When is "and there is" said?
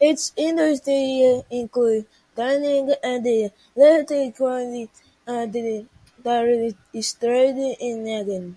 5.26-7.12